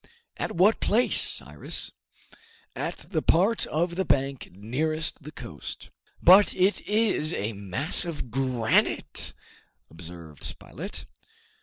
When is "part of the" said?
3.21-4.03